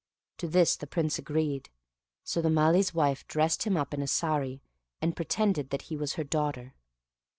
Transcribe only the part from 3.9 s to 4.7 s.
in a saree,